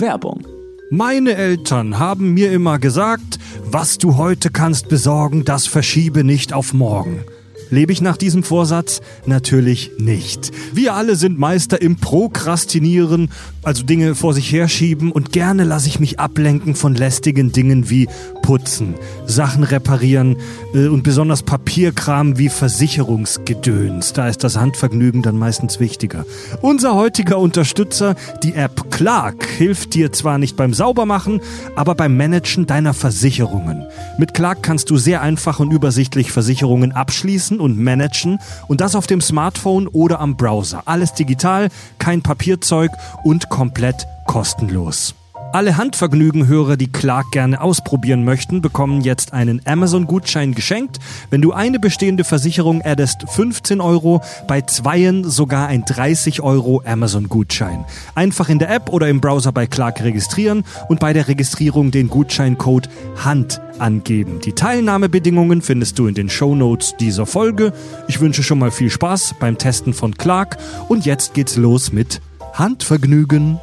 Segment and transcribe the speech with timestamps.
[0.00, 0.46] Werbung.
[0.90, 6.72] Meine Eltern haben mir immer gesagt, was du heute kannst besorgen, das verschiebe nicht auf
[6.72, 7.24] morgen.
[7.70, 9.00] Lebe ich nach diesem Vorsatz?
[9.26, 10.50] Natürlich nicht.
[10.74, 13.30] Wir alle sind Meister im Prokrastinieren,
[13.62, 18.08] also Dinge vor sich herschieben und gerne lasse ich mich ablenken von lästigen Dingen wie
[18.42, 18.94] putzen,
[19.26, 20.36] Sachen reparieren
[20.74, 24.12] äh, und besonders Papierkram wie Versicherungsgedöns.
[24.12, 26.24] Da ist das Handvergnügen dann meistens wichtiger.
[26.60, 31.40] Unser heutiger Unterstützer, die App Clark, hilft dir zwar nicht beim Saubermachen,
[31.76, 33.86] aber beim Managen deiner Versicherungen.
[34.18, 38.38] Mit Clark kannst du sehr einfach und übersichtlich Versicherungen abschließen und managen
[38.68, 40.82] und das auf dem Smartphone oder am Browser.
[40.86, 42.90] Alles digital, kein Papierzeug
[43.24, 45.14] und komplett kostenlos.
[45.52, 51.00] Alle Handvergnügen-Hörer, die Clark gerne ausprobieren möchten, bekommen jetzt einen Amazon-Gutschein geschenkt.
[51.28, 57.84] Wenn du eine bestehende Versicherung addest, 15 Euro, bei zweien sogar ein 30 Euro Amazon-Gutschein.
[58.14, 62.06] Einfach in der App oder im Browser bei Clark registrieren und bei der Registrierung den
[62.06, 64.38] Gutscheincode HAND angeben.
[64.44, 67.72] Die Teilnahmebedingungen findest du in den Show Notes dieser Folge.
[68.06, 72.20] Ich wünsche schon mal viel Spaß beim Testen von Clark und jetzt geht's los mit
[72.52, 73.58] Handvergnügen.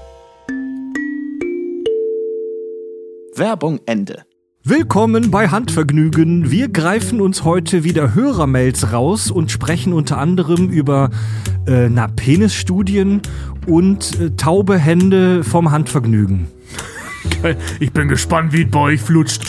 [3.38, 4.24] Werbung Ende.
[4.64, 6.52] Willkommen bei Handvergnügen.
[6.52, 11.10] Wir greifen uns heute wieder Hörermails raus und sprechen unter anderem über
[11.68, 13.22] äh, na, Penisstudien
[13.66, 16.48] und äh, taube Hände vom Handvergnügen.
[17.80, 19.44] Ich bin gespannt, wie es bei euch flutscht.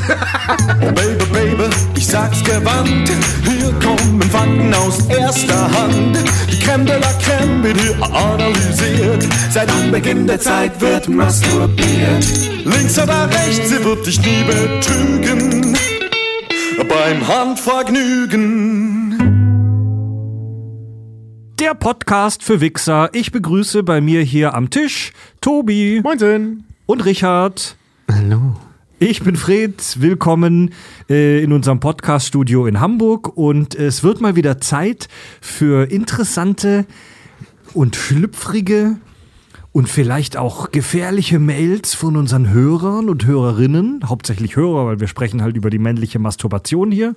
[0.80, 1.64] Oh Baby, Baby,
[1.97, 3.10] ich sag's gewandt.
[3.44, 6.19] Hier kommen Fakten aus erster Hand.
[6.50, 9.27] Die Creme de la Creme wird hier analysiert.
[9.50, 12.27] Seit Anbeginn der Zeit wird masturbiert.
[12.64, 15.77] Links oder rechts, sie wird dich nie betrügen.
[16.88, 19.19] Beim Handvergnügen.
[21.58, 23.10] Der Podcast für Wichser.
[23.12, 26.64] Ich begrüße bei mir hier am Tisch Tobi Moinsen.
[26.89, 27.77] Und Richard.
[28.11, 28.56] Hallo.
[28.98, 30.72] Ich bin Fred, willkommen
[31.11, 35.09] äh, in unserem Podcast-Studio in Hamburg und es wird mal wieder Zeit
[35.43, 36.87] für interessante
[37.75, 38.97] und schlüpfrige
[39.72, 45.43] und vielleicht auch gefährliche Mails von unseren Hörern und Hörerinnen, hauptsächlich Hörer, weil wir sprechen
[45.43, 47.16] halt über die männliche Masturbation hier.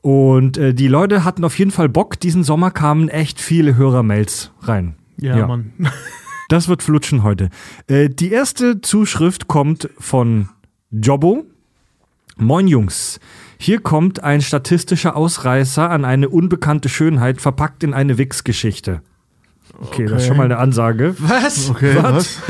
[0.00, 2.18] Und äh, die Leute hatten auf jeden Fall Bock.
[2.18, 4.94] Diesen Sommer kamen echt viele Hörermails rein.
[5.18, 5.46] Ja, Ja.
[5.46, 5.72] Mann.
[6.48, 7.50] Das wird flutschen heute.
[7.86, 10.48] Äh, die erste Zuschrift kommt von
[10.90, 11.44] Jobbo.
[12.36, 13.20] Moin Jungs.
[13.58, 19.02] Hier kommt ein statistischer Ausreißer an eine unbekannte Schönheit verpackt in eine Wix-Geschichte.
[19.80, 21.14] Okay, das ist schon mal eine Ansage.
[21.18, 21.70] Was?
[21.70, 22.40] Okay, was?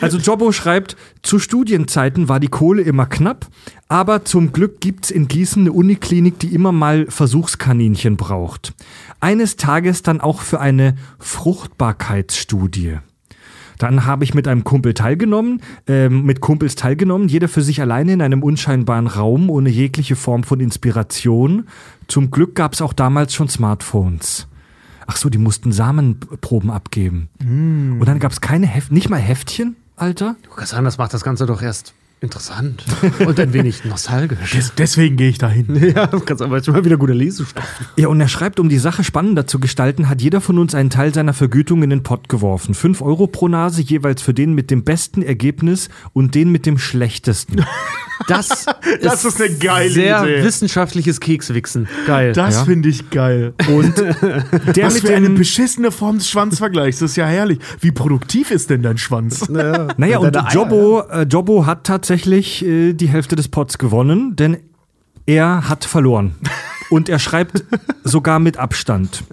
[0.00, 3.46] Also Jobbo schreibt, zu Studienzeiten war die Kohle immer knapp,
[3.88, 8.74] aber zum Glück gibt's in Gießen eine Uniklinik, die immer mal Versuchskaninchen braucht.
[9.20, 12.98] Eines Tages dann auch für eine Fruchtbarkeitsstudie.
[13.78, 18.14] Dann habe ich mit einem Kumpel teilgenommen, ähm, mit Kumpels teilgenommen, jeder für sich alleine
[18.14, 21.66] in einem unscheinbaren Raum, ohne jegliche Form von Inspiration.
[22.08, 24.48] Zum Glück gab's auch damals schon Smartphones.
[25.06, 27.28] Ach so, die mussten Samenproben abgeben.
[27.40, 30.36] Und dann gab's keine Heft, nicht mal Heftchen, Alter.
[30.42, 32.84] Du kannst sagen, das macht das Ganze doch erst interessant
[33.24, 34.52] und ein wenig nostalgisch.
[34.52, 35.66] Des, deswegen gehe ich dahin.
[35.94, 37.62] ja, du kannst aber jetzt mal wieder guter Lesestoff.
[37.96, 40.90] Ja, und er schreibt, um die Sache spannender zu gestalten, hat jeder von uns einen
[40.90, 42.74] Teil seiner Vergütung in den Pott geworfen.
[42.74, 46.78] Fünf Euro pro Nase, jeweils für den mit dem besten Ergebnis und den mit dem
[46.78, 47.64] schlechtesten.
[48.28, 48.64] Das,
[49.02, 50.42] Das ist eine geile sehr Idee.
[50.42, 51.86] wissenschaftliches Kekswichsen.
[52.06, 52.32] Geil.
[52.32, 52.64] Das Ja.
[52.64, 53.52] finde ich geil.
[53.68, 53.94] Und
[54.74, 57.00] der Was mit für eine beschissene Form des Schwanzvergleichs.
[57.00, 57.58] Das ist ja herrlich.
[57.80, 59.50] Wie produktiv ist denn dein Schwanz?
[59.50, 64.36] naja, und deine Eier, Jobbo, äh, Jobbo hat tatsächlich äh, die Hälfte des Pots gewonnen,
[64.36, 64.58] denn
[65.26, 66.34] er hat verloren.
[66.88, 67.64] Und er schreibt
[68.04, 69.24] sogar mit Abstand.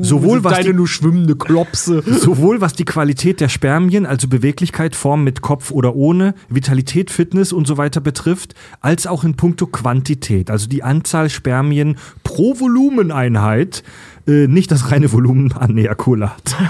[0.00, 2.02] Sowohl was die nur schwimmende Klopse.
[2.06, 7.52] Sowohl was die Qualität der Spermien, also Beweglichkeit, Form mit Kopf oder ohne, Vitalität, Fitness
[7.52, 13.82] und so weiter betrifft, als auch in puncto Quantität, also die Anzahl Spermien pro Volumeneinheit,
[14.26, 16.56] äh, nicht das reine Volumen an Ejakulat.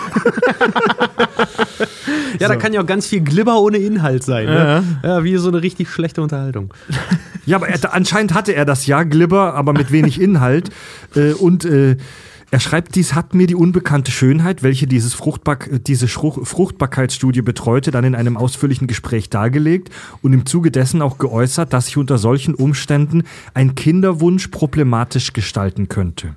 [2.41, 4.47] Ja, da kann ja auch ganz viel Glibber ohne Inhalt sein.
[4.47, 4.85] Ne?
[5.03, 6.73] Ja, wie so eine richtig schlechte Unterhaltung.
[7.47, 10.71] Ja, aber er, anscheinend hatte er das ja, Glibber, aber mit wenig Inhalt.
[11.15, 11.97] Äh, und äh,
[12.51, 17.91] er schreibt, dies hat mir die unbekannte Schönheit, welche dieses Fruchtbar diese Schruch Fruchtbarkeitsstudie betreute,
[17.91, 19.91] dann in einem ausführlichen Gespräch dargelegt
[20.23, 25.89] und im Zuge dessen auch geäußert, dass sich unter solchen Umständen ein Kinderwunsch problematisch gestalten
[25.89, 26.37] könnte.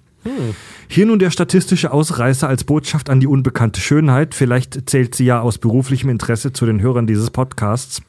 [0.92, 4.34] Hier nun der statistische Ausreißer als Botschaft an die unbekannte Schönheit.
[4.34, 8.02] Vielleicht zählt sie ja aus beruflichem Interesse zu den Hörern dieses Podcasts.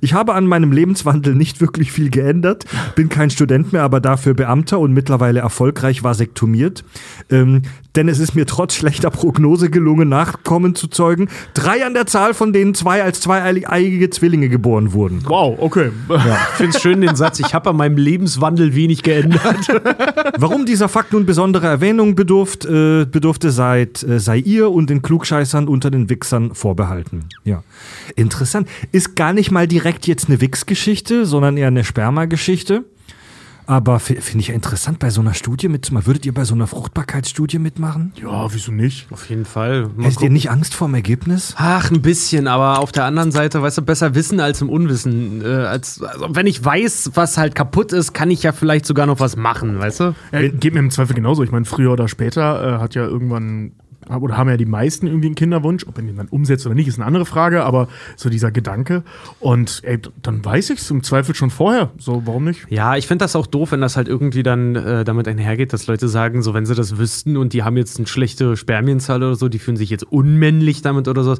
[0.00, 4.34] Ich habe an meinem Lebenswandel nicht wirklich viel geändert, bin kein Student mehr, aber dafür
[4.34, 6.84] Beamter und mittlerweile erfolgreich vasektomiert.
[7.30, 7.62] Ähm,
[7.96, 11.28] denn es ist mir trotz schlechter Prognose gelungen, Nachkommen zu zeugen.
[11.54, 15.22] Drei an der Zahl, von denen zwei als zweieiige Zwillinge geboren wurden.
[15.26, 15.90] Wow, okay.
[16.08, 16.22] Ich
[16.56, 19.68] finde es schön, den Satz, ich habe an meinem Lebenswandel wenig geändert.
[20.38, 25.02] Warum dieser Fakt nun besondere Erwähnung bedurft, äh, bedurfte, seid, äh, sei ihr und den
[25.02, 27.26] Klugscheißern unter den Wichsern vorbehalten.
[27.44, 27.62] Ja.
[28.16, 28.68] Interessant.
[28.92, 32.84] Ist gar nicht mal direkt jetzt eine Wix-Geschichte, sondern eher eine Sperma-Geschichte.
[33.70, 36.08] Aber finde ich ja interessant, bei so einer Studie mitzumachen.
[36.08, 38.12] Würdet ihr bei so einer Fruchtbarkeitsstudie mitmachen?
[38.20, 39.06] Ja, wieso nicht?
[39.12, 39.88] Auf jeden Fall.
[39.94, 41.54] Mal Hättet ihr nicht Angst vorm Ergebnis?
[41.56, 45.44] Ach, ein bisschen, aber auf der anderen Seite, weißt du, besser wissen als im Unwissen.
[45.44, 49.06] Äh, als, also, wenn ich weiß, was halt kaputt ist, kann ich ja vielleicht sogar
[49.06, 50.14] noch was machen, weißt du?
[50.32, 51.44] Ja, geht mir im Zweifel genauso.
[51.44, 53.70] Ich meine, früher oder später äh, hat ja irgendwann
[54.08, 55.86] oder haben ja die meisten irgendwie einen Kinderwunsch.
[55.86, 59.04] Ob man den dann umsetzt oder nicht, ist eine andere Frage, aber so dieser Gedanke.
[59.38, 61.90] Und ey, dann weiß ich es im Zweifel schon vorher.
[61.98, 62.66] So, warum nicht?
[62.70, 65.86] Ja, ich finde das auch doof, wenn das halt irgendwie dann äh, damit einhergeht, dass
[65.86, 69.34] Leute sagen, so wenn sie das wüssten und die haben jetzt eine schlechte Spermienzahl oder
[69.34, 71.34] so, die fühlen sich jetzt unmännlich damit oder so.
[71.34, 71.36] Äh,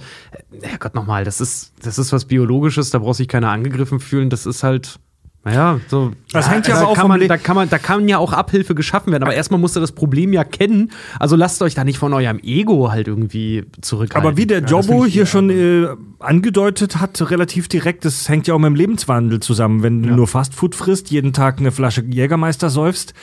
[0.62, 4.30] Herrgott nochmal, das ist, das ist was Biologisches, da braucht sich keiner angegriffen fühlen.
[4.30, 5.00] Das ist halt.
[5.42, 6.12] Naja, so.
[6.32, 8.74] Das hängt ja aber auch kann man, da kann man, da kann ja auch Abhilfe
[8.74, 9.22] geschaffen werden.
[9.22, 10.90] Aber erstmal musst du das Problem ja kennen.
[11.18, 14.28] Also lasst euch da nicht von eurem Ego halt irgendwie zurückhalten.
[14.28, 15.88] Aber wie der Jobbo ich hier schon äh,
[16.18, 19.82] angedeutet hat, relativ direkt, das hängt ja auch mit dem Lebenswandel zusammen.
[19.82, 23.14] Wenn du nur Fastfood frisst, jeden Tag eine Flasche Jägermeister säufst,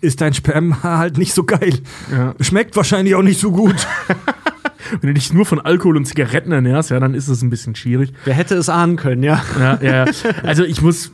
[0.00, 1.78] ist dein Sperma halt nicht so geil.
[2.10, 2.34] Ja.
[2.40, 3.86] Schmeckt wahrscheinlich auch nicht so gut.
[5.00, 7.74] Wenn du dich nur von Alkohol und Zigaretten ernährst, ja, dann ist es ein bisschen
[7.74, 8.12] schwierig.
[8.24, 9.42] Wer hätte es ahnen können, ja?
[9.58, 10.12] Ja, ja, ja.
[10.42, 11.12] Also ich muss,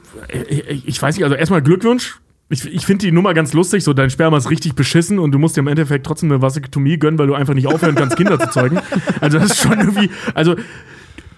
[0.49, 2.21] ich, ich weiß nicht, also erstmal Glückwunsch.
[2.49, 5.39] Ich, ich finde die Nummer ganz lustig, so dein Sperma ist richtig beschissen und du
[5.39, 8.41] musst dir im Endeffekt trotzdem eine Vasektomie gönnen, weil du einfach nicht aufhören kannst, Kinder
[8.41, 8.81] zu zeugen.
[9.21, 10.57] Also das ist schon irgendwie, also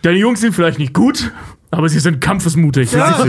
[0.00, 1.30] deine Jungs sind vielleicht nicht gut,
[1.70, 2.92] aber sie sind kampfesmutig.
[2.92, 3.24] Ja.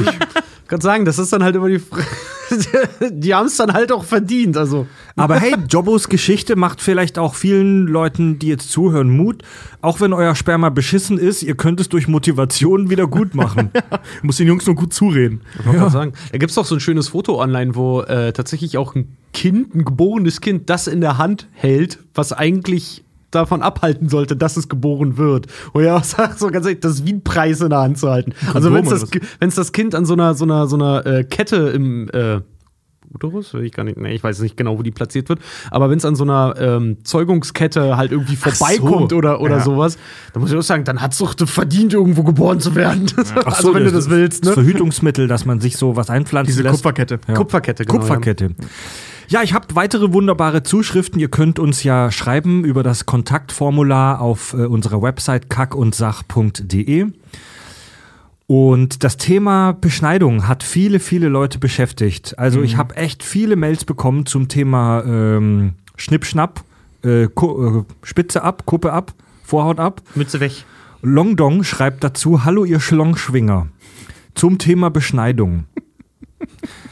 [0.74, 1.78] Kann sagen, das ist dann halt immer die.
[1.78, 2.04] Fr-
[3.12, 4.58] die haben es dann halt auch verdient.
[4.58, 4.88] Also.
[5.16, 9.44] Aber hey, Jobbos Geschichte macht vielleicht auch vielen Leuten, die jetzt zuhören, Mut.
[9.82, 13.70] Auch wenn euer Sperma beschissen ist, ihr könnt es durch Motivation wieder gut machen.
[14.22, 15.42] Du musst den Jungs nur gut zureden.
[15.60, 15.90] Ich ja.
[15.92, 16.14] sagen.
[16.32, 19.76] Da gibt es doch so ein schönes Foto online, wo äh, tatsächlich auch ein Kind,
[19.76, 23.03] ein geborenes Kind, das in der Hand hält, was eigentlich
[23.36, 25.48] davon abhalten sollte, dass es geboren wird.
[25.74, 27.98] Wo er auch sagt, so ganz ehrlich, das ist wie ein Preis in der Hand
[27.98, 28.34] zu halten.
[28.54, 29.10] Also wenn oder das,
[29.40, 32.42] wenn's das Kind an so einer, so einer, so einer äh, Kette im äh,
[33.14, 35.40] Uterus, ich gar nicht, nee, ich weiß nicht genau, wo die platziert wird,
[35.70, 38.66] aber wenn es an so einer ähm, Zeugungskette halt irgendwie Ach so.
[38.66, 39.64] vorbeikommt oder, oder Ja.
[39.64, 40.00] sowas,
[40.34, 43.06] dann muss ich auch sagen, dann hat's doch verdient, irgendwo geboren zu werden.
[43.46, 44.64] also wenn du das willst, Das ne?
[44.64, 46.76] Verhütungsmittel, dass man sich so was einpflanzen Diese lässt.
[46.78, 47.20] Kupferkette.
[47.28, 47.34] Ja.
[47.36, 48.00] Kupferkette, genau.
[48.00, 48.50] Kupferkette.
[49.28, 51.20] Ja, ich habe weitere wunderbare Zuschriften.
[51.20, 57.08] Ihr könnt uns ja schreiben über das Kontaktformular auf äh, unserer Website kackundsach.de.
[58.46, 62.38] Und das Thema Beschneidung hat viele, viele Leute beschäftigt.
[62.38, 66.64] Also ich habe echt viele Mails bekommen zum Thema ähm, Schnippschnapp,
[67.04, 67.30] äh, äh,
[68.04, 70.02] Spitze ab, Kuppe ab, Vorhaut ab.
[70.16, 70.66] Mütze weg.
[71.02, 73.68] Longdong schreibt dazu, hallo ihr Schlongschwinger.
[74.36, 75.66] Zum Thema Beschneidung.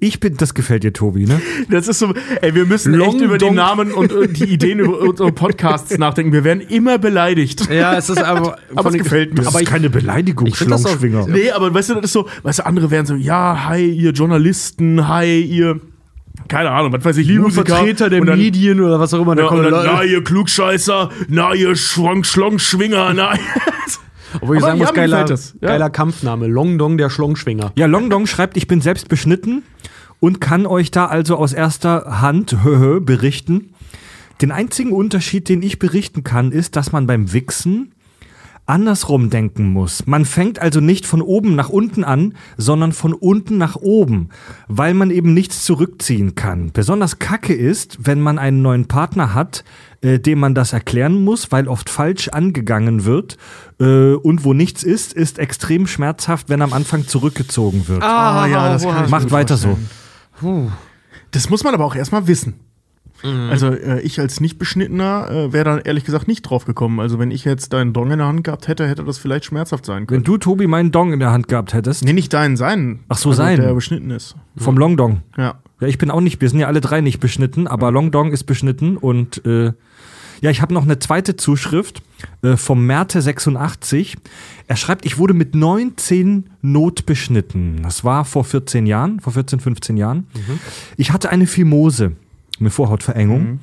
[0.00, 1.40] Ich bin, das gefällt dir, Tobi, ne?
[1.70, 3.56] Das ist so, ey, wir müssen Long echt über die Dong.
[3.56, 6.32] Namen und äh, die Ideen über unsere Podcasts nachdenken.
[6.32, 7.68] Wir werden immer beleidigt.
[7.68, 8.58] Ja, es ist aber.
[8.76, 9.44] Aber es gefällt mir.
[9.44, 11.26] Aber keine Beleidigung, ich das Schlongschwinger.
[11.26, 14.12] Nee, aber weißt du, das ist so, weißt du, andere wären so, ja, hi, ihr
[14.12, 15.80] Journalisten, hi, ihr,
[16.46, 17.66] keine Ahnung, was weiß ich, Liebe Musiker.
[17.74, 19.34] Vertreter der dann, Medien oder was auch immer.
[19.34, 23.32] da Ja, kommen dann, Leute- na, ihr Klugscheißer, na, ihr Schwang, Schlongschwinger, na.
[24.40, 25.54] Obwohl ich Aber sagen muss, geiler, das.
[25.60, 25.68] Ja.
[25.68, 26.46] geiler Kampfname.
[26.48, 27.72] Longdong, der Schlongschwinger.
[27.76, 29.62] Ja, Longdong schreibt, ich bin selbst beschnitten
[30.20, 33.74] und kann euch da also aus erster Hand berichten.
[34.40, 37.92] Den einzigen Unterschied, den ich berichten kann, ist, dass man beim Wichsen
[38.68, 40.06] andersrum denken muss.
[40.06, 44.28] Man fängt also nicht von oben nach unten an, sondern von unten nach oben,
[44.68, 46.70] weil man eben nichts zurückziehen kann.
[46.72, 49.64] Besonders kacke ist, wenn man einen neuen Partner hat,
[50.02, 53.38] äh, dem man das erklären muss, weil oft falsch angegangen wird.
[53.80, 58.02] Äh, und wo nichts ist, ist extrem schmerzhaft, wenn am Anfang zurückgezogen wird.
[58.02, 59.78] Ah, ja, das kann ich Macht weiter so.
[60.40, 60.72] Vorstellen.
[61.32, 62.60] Das muss man aber auch erstmal wissen.
[63.22, 63.50] Mhm.
[63.50, 67.00] Also äh, ich als Nicht-Beschnittener äh, wäre da ehrlich gesagt nicht drauf gekommen.
[67.00, 69.84] Also wenn ich jetzt deinen Dong in der Hand gehabt hätte, hätte das vielleicht schmerzhaft
[69.84, 70.20] sein können.
[70.20, 73.00] Wenn du, Tobi, meinen Dong in der Hand gehabt hättest, Nee, nicht deinen, seinen.
[73.08, 73.60] Ach so, also, seinen.
[73.60, 74.36] Der beschnitten ist.
[74.56, 75.22] vom Long Dong.
[75.36, 75.60] Ja.
[75.80, 78.32] Ja, ich bin auch nicht, wir sind ja alle drei nicht beschnitten, aber Long Dong
[78.32, 79.72] ist beschnitten und äh,
[80.40, 82.02] ja, ich habe noch eine zweite Zuschrift
[82.42, 84.16] äh, vom Märte86.
[84.66, 87.82] Er schreibt, ich wurde mit 19 notbeschnitten.
[87.82, 90.26] Das war vor 14 Jahren, vor 14, 15 Jahren.
[90.96, 92.12] Ich hatte eine Fimose.
[92.60, 93.60] eine Vorhautverengung.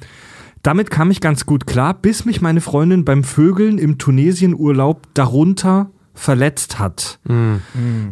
[0.63, 5.91] Damit kam ich ganz gut klar, bis mich meine Freundin beim Vögeln im Tunesien-Urlaub darunter
[6.16, 7.20] verletzt hat.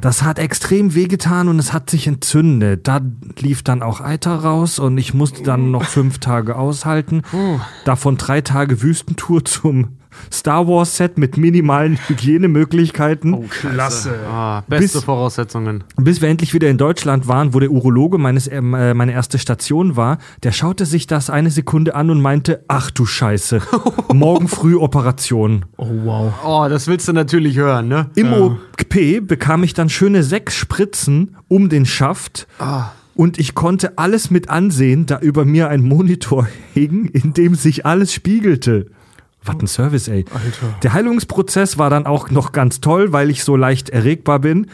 [0.02, 2.88] Das hat extrem wehgetan und es hat sich entzündet.
[2.88, 3.02] Da
[3.40, 7.24] lief dann auch Eiter raus und ich musste dann noch fünf Tage aushalten.
[7.86, 9.98] Davon drei Tage Wüstentour zum
[10.32, 13.50] Star Wars Set mit minimalen Hygienemöglichkeiten.
[13.50, 14.13] Klasse.
[14.29, 15.84] Ah, beste Bis- Voraussetzungen.
[15.98, 19.39] Bis wir endlich wieder in Deutschland waren, wo der Urologe meines, ähm, äh, meine erste
[19.39, 23.62] Station war, der schaute sich das eine Sekunde an und meinte, ach du Scheiße,
[24.13, 25.65] morgen früh Operation.
[25.77, 26.34] Oh, wow.
[26.46, 28.10] Oh, das willst du natürlich hören, ne?
[28.15, 28.58] Im OP
[29.27, 32.48] bekam ich dann schöne sechs Spritzen um den Schaft.
[33.15, 37.86] Und ich konnte alles mit ansehen, da über mir ein Monitor hing, in dem sich
[37.86, 38.88] alles spiegelte.
[39.46, 40.26] Was ein Service, ey.
[40.34, 40.76] Alter.
[40.82, 44.68] Der Heilungsprozess war dann auch noch ganz toll, weil ich so leicht erregbar bin.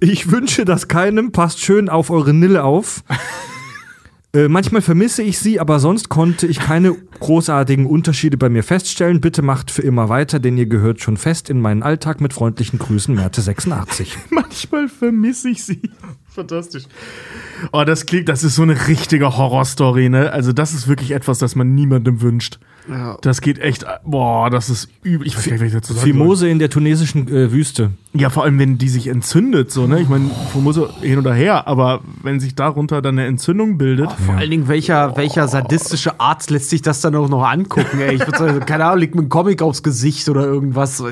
[0.00, 3.02] Ich wünsche das keinem, passt schön auf eure Nille auf.
[4.34, 9.20] Äh, manchmal vermisse ich sie, aber sonst konnte ich keine großartigen Unterschiede bei mir feststellen.
[9.20, 12.80] Bitte macht für immer weiter, denn ihr gehört schon fest in meinen Alltag mit freundlichen
[12.80, 14.18] Grüßen, Merte 86.
[14.30, 15.80] Manchmal vermisse ich sie.
[16.34, 16.82] Fantastisch.
[17.70, 20.32] Oh, das klingt, das ist so eine richtige Horrorstory, ne?
[20.32, 22.58] Also, das ist wirklich etwas, das man niemandem wünscht.
[23.22, 25.26] Das geht echt, boah, das ist übel.
[25.26, 26.06] Ich weiß gar nicht, was ich dazu sagen.
[26.06, 27.90] Fimose in der tunesischen äh, Wüste.
[28.12, 30.00] Ja, vor allem, wenn die sich entzündet, so, ne?
[30.00, 34.12] Ich meine, Fimose hin oder her, aber wenn sich darunter dann eine Entzündung bildet.
[34.12, 38.14] Vor allen Dingen, welcher, welcher sadistische Arzt lässt sich das dann auch noch angucken, ey?
[38.14, 41.00] Ich würde sagen, keine Ahnung, liegt mir ein Comic aufs Gesicht oder irgendwas.
[41.00, 41.08] Oh.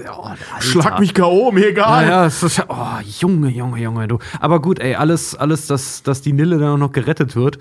[0.61, 2.07] Schlag mich K.O., mir egal.
[2.07, 4.19] Ja, ja, oh, Junge, Junge, Junge, du.
[4.41, 7.59] Aber gut, ey, alles, alles, dass, dass die Nille dann auch noch gerettet wird.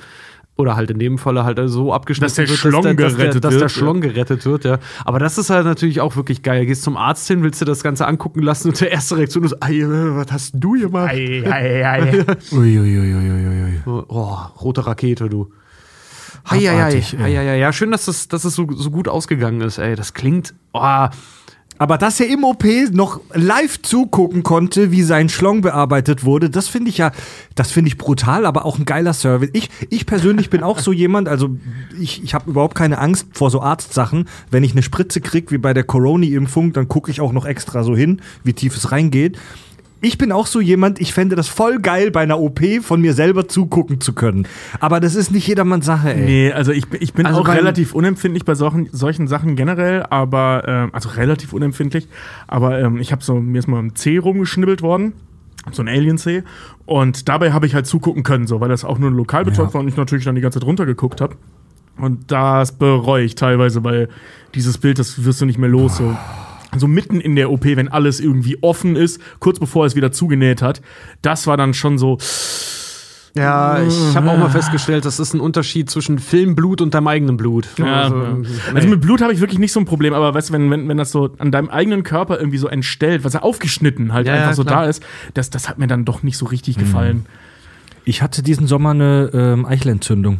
[0.58, 3.16] Oder halt in dem Falle halt so abgeschnitten Dass der wird, Schlong dass, der, dass,
[3.16, 4.80] der, gerettet dass der wird, Schlong gerettet wird, ja.
[5.06, 6.66] Aber das ist halt natürlich auch wirklich geil.
[6.66, 9.56] Gehst zum Arzt hin, willst dir das Ganze angucken lassen und der erste Reaktion ist,
[9.64, 11.12] "Ei, äh, was hast du gemacht?
[11.14, 12.26] Ei, ei, ei.
[12.52, 13.82] Uiuiuiuiui.
[13.86, 15.52] Oh, rote Rakete, du.
[16.44, 17.24] Abartig, ey.
[17.38, 17.58] eieiei.
[17.58, 19.96] Ja, schön, dass es, dass es so, so gut ausgegangen ist, ey.
[19.96, 20.54] Das klingt.
[20.74, 21.08] Oh,
[21.82, 26.68] Aber dass er im OP noch live zugucken konnte, wie sein Schlong bearbeitet wurde, das
[26.68, 27.12] finde ich ja,
[27.56, 29.50] das finde ich brutal, aber auch ein geiler Service.
[29.54, 31.58] Ich, ich persönlich bin auch so jemand, also
[32.00, 34.30] ich, ich habe überhaupt keine Angst vor so Arztsachen.
[34.52, 37.84] Wenn ich eine Spritze krieg, wie bei der Corona-Impfung, dann gucke ich auch noch extra
[37.84, 39.40] so hin, wie tief es reingeht.
[40.04, 43.14] Ich bin auch so jemand, ich fände das voll geil, bei einer OP von mir
[43.14, 44.48] selber zugucken zu können.
[44.80, 46.26] Aber das ist nicht jedermanns Sache, ey.
[46.26, 50.04] Nee, also ich, bin- ich bin Also auch relativ unempfindlich bei solchen, solchen Sachen generell,
[50.10, 52.08] aber, ähm, also relativ unempfindlich,
[52.48, 55.14] aber ähm, ich habe so, mir ist mal ein C rumgeschnibbelt worden,
[55.72, 56.44] so ein Alien-C,
[56.88, 59.74] und dabei habe ich halt zugucken können, so, weil das auch nur lokal betreut Ja.
[59.76, 61.36] war und ich natürlich dann die ganze Zeit runtergeguckt habe.
[61.98, 64.10] Und das bereue ich teilweise, weil
[64.56, 66.18] dieses Bild, das wirst du nicht mehr los, so.
[66.78, 70.62] So mitten in der OP, wenn alles irgendwie offen ist, kurz bevor es wieder zugenäht
[70.62, 70.82] hat,
[71.22, 72.18] das war dann schon so,
[73.34, 77.38] ja, ich habe auch mal festgestellt, das ist ein Unterschied zwischen Filmblut und deinem eigenen
[77.38, 77.68] Blut.
[77.78, 78.34] Ja, also, ja.
[78.34, 78.48] nee.
[78.74, 80.88] also mit Blut habe ich wirklich nicht so ein Problem, aber weißt du, wenn, wenn,
[80.90, 84.34] wenn das so an deinem eigenen Körper irgendwie so entstellt, was er aufgeschnitten halt Ja,
[84.34, 85.02] einfach ja, so da ist,
[85.34, 87.26] das, das hat mir dann doch nicht so richtig gefallen.
[88.04, 90.40] Ich hatte diesen Sommer eine ähm, Eichelentzündung.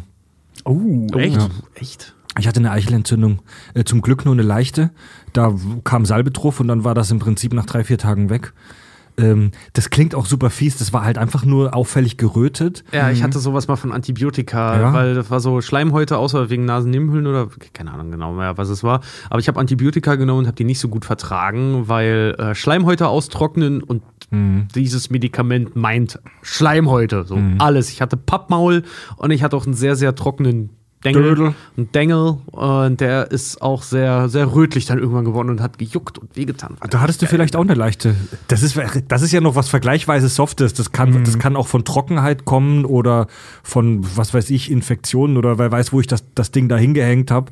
[0.64, 1.36] Oh, echt?
[1.36, 1.48] Ja.
[1.74, 2.14] Echt?
[2.38, 3.40] Ich hatte eine Eichelentzündung.
[3.74, 4.90] Äh, zum Glück nur eine leichte.
[5.32, 8.52] Da kam Salbe drauf und dann war das im Prinzip nach drei, vier Tagen weg.
[9.18, 10.78] Ähm, das klingt auch super fies.
[10.78, 12.82] Das war halt einfach nur auffällig gerötet.
[12.92, 14.92] Ja, ich hatte sowas mal von Antibiotika, Ja.
[14.94, 18.82] weil das war so Schleimhäute, außer wegen Nasennebenhöhlen oder keine Ahnung genau mehr, was es
[18.82, 19.02] war.
[19.28, 23.08] Aber ich habe Antibiotika genommen und habe die nicht so gut vertragen, weil äh, Schleimhäute
[23.08, 24.02] austrocknen und
[24.34, 27.90] dieses Medikament meint Schleimhäute, so alles.
[27.90, 28.82] Ich hatte Pappmaul
[29.18, 30.70] und ich hatte auch einen sehr, sehr trockenen
[31.04, 31.54] Dengel, Dödel.
[31.76, 36.18] einen Dengel und der ist auch sehr, sehr rötlich dann irgendwann geworden und hat gejuckt
[36.18, 36.76] und wehgetan.
[36.90, 38.14] Da hattest du vielleicht auch eine leichte.
[38.48, 38.78] Das ist,
[39.08, 40.74] das ist ja noch was vergleichsweise Softes.
[40.74, 43.26] Das kann, das kann auch von Trockenheit kommen oder
[43.62, 47.30] von, was weiß ich, Infektionen oder wer weiß, wo ich das, das Ding da hingehängt
[47.30, 47.50] habe.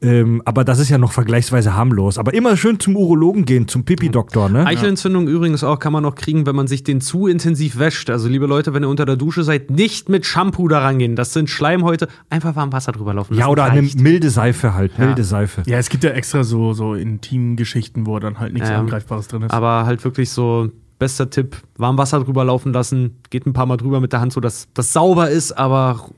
[0.00, 2.18] Ähm, aber das ist ja noch vergleichsweise harmlos.
[2.18, 4.64] Aber immer schön zum Urologen gehen, zum Pipi-Doktor, ne?
[4.64, 8.08] Eichelentzündung übrigens auch kann man noch kriegen, wenn man sich den zu intensiv wäscht.
[8.08, 11.16] Also liebe Leute, wenn ihr unter der Dusche seid, nicht mit Shampoo da rangehen.
[11.16, 12.06] Das sind Schleimhäute.
[12.30, 14.00] Einfach warm Wasser drüber laufen Ja, oder eine Reicht.
[14.00, 15.62] milde Seife halt, milde Seife.
[15.66, 18.78] Ja, es gibt ja extra so, so Intim-Geschichten, wo dann halt nichts Ja.
[18.78, 19.50] Angreifbares drin ist.
[19.52, 23.16] Aber halt wirklich so, bester Tipp, warm Wasser drüber laufen lassen.
[23.30, 26.08] Geht ein paar Mal drüber mit der Hand, so dass das sauber ist, aber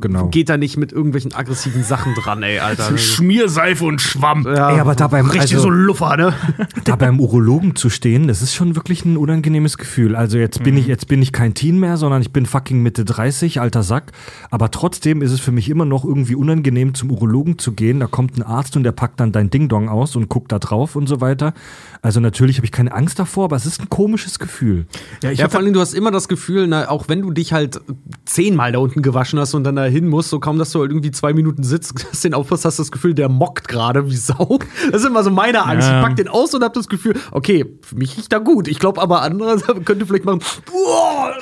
[0.00, 0.28] Genau.
[0.28, 2.96] geht da nicht mit irgendwelchen aggressiven Sachen dran, ey, Alter.
[2.98, 4.44] Schmierseife und Schwamm.
[4.46, 6.34] Ja, Ey, aber da beim- richtig also- so Luffer, ne?
[6.84, 10.16] da beim Urologen zu stehen, das ist schon wirklich ein unangenehmes Gefühl.
[10.16, 13.04] Also jetzt bin ich jetzt bin ich kein Teen mehr, sondern ich bin fucking Mitte
[13.04, 14.12] 30, alter Sack.
[14.50, 18.00] Aber trotzdem ist es für mich immer noch irgendwie unangenehm, zum Urologen zu gehen.
[18.00, 20.58] Da kommt ein Arzt und der packt dann dein Ding Dong aus und guckt da
[20.58, 21.54] drauf und so weiter.
[22.02, 24.86] Also natürlich habe ich keine Angst davor, aber es ist ein komisches Gefühl.
[25.22, 27.30] Ja, ich Ja, hab vor allem, du hast immer das Gefühl, na, auch wenn du
[27.30, 27.80] dich halt
[28.24, 30.90] zehnmal da unten gewaschen hast und dann da hin musst, so kaum, dass du halt
[30.90, 34.58] irgendwie zwei Minuten sitzt, hast den aufpasst, hast das Gefühl, der mockt gerade wie Sau.
[34.90, 35.88] Das ist immer so meine Angst.
[35.88, 36.00] Ja.
[36.00, 38.68] Ich pack den aus und hab das Gefühl, okay, für mich riecht er gut.
[38.68, 41.36] Ich glaube aber andere könnte vielleicht machen, boah.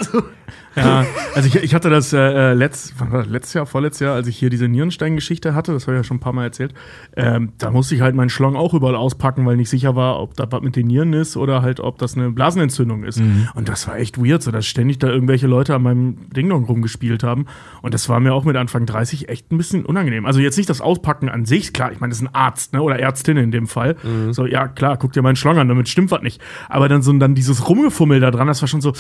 [0.79, 2.95] Ja, also ich, ich hatte das äh, äh, letzt,
[3.27, 6.19] letztes Jahr, vorletztes Jahr, als ich hier diese Nierenstein-Geschichte hatte, das habe ich ja schon
[6.19, 6.75] ein paar Mal erzählt,
[7.17, 10.35] ähm, da musste ich halt meinen Schlong auch überall auspacken, weil nicht sicher war, ob
[10.37, 13.21] da was mit den Nieren ist oder halt, ob das eine Blasenentzündung ist.
[13.55, 17.23] Und das war echt weird, so dass ständig da irgendwelche Leute an meinem Ding-Dong rumgespielt
[17.23, 17.47] haben.
[17.83, 20.27] Und das war mir auch mit Anfang 30 echt ein bisschen unangenehm.
[20.27, 22.83] Also jetzt nicht das Auspacken an sich, klar, ich meine, das ist ein Arzt, ne,
[22.83, 23.97] oder Ärztin in dem Fall.
[24.31, 26.41] So, ja, klar, guck dir meinen Schlong an, damit stimmt was nicht.
[26.69, 28.91] Aber dann so dann dieses Rumgefummel da dran, das war schon so,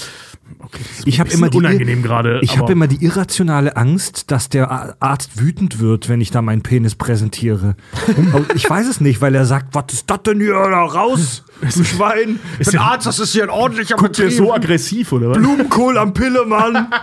[0.60, 2.40] okay, Ich habe immer die unangenehm gerade.
[2.42, 6.62] Ich habe immer die irrationale Angst, dass der Arzt wütend wird, wenn ich da meinen
[6.62, 7.76] Penis präsentiere.
[8.54, 11.44] Ich weiß es nicht, weil er sagt, was ist das denn hier da raus?
[11.74, 12.38] Du Schwein.
[12.58, 15.38] Ist der Arzt, das ist hier ein ordentlicher Guckt der so aggressiv, oder was?
[15.38, 16.88] Blumenkohl am Pillemann.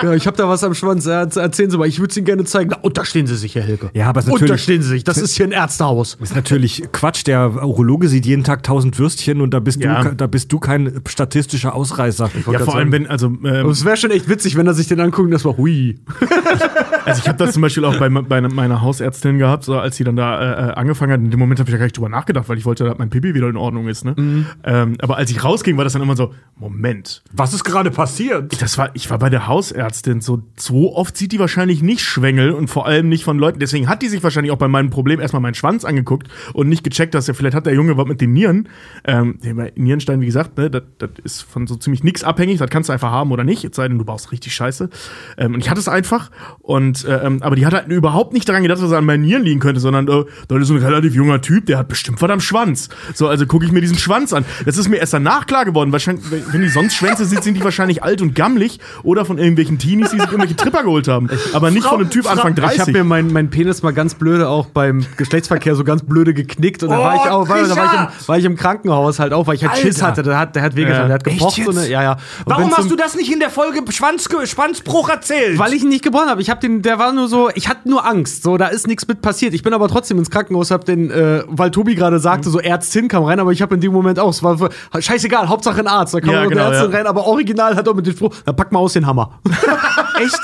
[0.00, 1.06] Ja, ich habe da was am Schwanz.
[1.06, 2.70] Erzählen Sie mal, ich würde es Ihnen gerne zeigen.
[2.70, 3.90] Na, unterstehen Sie sich, Herr Helge.
[3.94, 6.16] Ja, aber es ist natürlich- Unterstehen Sie sich, das ist hier ein Ärztehaus.
[6.22, 7.26] ist natürlich Quatsch.
[7.26, 10.04] Der Urologe sieht jeden Tag tausend Würstchen und da bist, Ja.
[10.04, 12.30] du, da bist du kein statistischer Ausreißer.
[12.52, 15.00] Ja, vor allem, wenn, also, ähm, Es wäre schon echt witzig, wenn er sich den
[15.00, 15.98] anguckt und das war hui.
[17.08, 20.04] also ich habe das zum Beispiel auch bei, bei meiner Hausärztin gehabt, so als sie
[20.04, 21.20] dann da äh, äh, angefangen hat.
[21.20, 23.10] In dem Moment habe ich da gar nicht drüber nachgedacht, weil ich wollte, dass mein
[23.10, 24.04] Pipi wieder in Ordnung ist.
[24.04, 24.46] Ne?
[24.64, 28.60] Ähm, aber als ich rausging, war das dann immer so: Moment, Was ist gerade passiert?
[28.60, 30.20] das war, ich war bei der Hausärztin.
[30.20, 33.58] So, so oft sieht die wahrscheinlich nicht Schwängel und vor allem nicht von Leuten.
[33.58, 36.84] Deswegen hat die sich wahrscheinlich auch bei meinem Problem erstmal meinen Schwanz angeguckt und nicht
[36.84, 38.68] gecheckt, dass er vielleicht hat der Junge was mit den Nieren.
[39.04, 39.38] Ähm,
[39.76, 42.58] Nierenstein, wie gesagt, ne, das, das ist von so ziemlich nichts abhängig.
[42.58, 43.64] Das kannst du einfach haben oder nicht.
[43.64, 44.90] Es sei denn, du baust richtig Scheiße.
[45.36, 46.30] Ähm, und ich hatte es einfach.
[46.60, 49.22] Und äh, ähm, aber die hat halt überhaupt nicht daran gedacht, dass er an meinen
[49.22, 52.20] Nieren liegen könnte, sondern äh, das ist so ein relativ junger Typ, der hat bestimmt
[52.22, 52.88] was am Schwanz.
[53.14, 54.44] So, also gucke ich mir diesen Schwanz an.
[54.64, 55.92] Das ist mir erst danach klar geworden.
[55.92, 59.78] Wahrscheinlich, wenn die sonst Schwänze sieht, sind die wahrscheinlich alt und gammelig oder von irgendwelchen
[59.78, 61.28] Teenies, die sich irgendwelche Tripper geholt haben.
[61.52, 62.94] Aber nicht von einem Typ Anfang Ich habe 30.
[62.94, 66.90] mir meinen mein Penis mal ganz blöde auch beim Geschlechtsverkehr so ganz blöde geknickt und
[66.90, 69.46] da war ich auch, war, da war ich, im, war ich im Krankenhaus halt auch,
[69.46, 70.06] weil ich halt Schiss Alter.
[70.08, 70.22] hatte.
[70.24, 71.18] Der hat, der hat wehgetan, Ja.
[71.18, 71.52] der hat.
[71.52, 72.12] So eine, ja, ja.
[72.12, 75.58] Und Warum hast du das nicht in der Folge Schwanz, Schwanzbruch erzählt?
[75.58, 76.40] Weil ich ihn nicht gebrochen habe.
[76.40, 78.42] Ich habe den, der war nur so, ich hatte nur Angst.
[78.42, 79.52] So, da ist nichts mit passiert.
[79.54, 83.08] Ich bin aber trotzdem ins Krankenhaus, hab den, äh, weil Tobi gerade sagte, so Ärztin
[83.08, 85.86] kam rein, aber ich habe in dem Moment auch, es war für- scheißegal, Hauptsache ein
[85.86, 86.14] Arzt.
[86.14, 86.96] Da kam Ja, noch genau, eine Ärztin ja.
[86.98, 89.38] rein, aber original hat auch mit dem Spruch, dann pack mal aus den Hammer.
[90.18, 90.40] echt?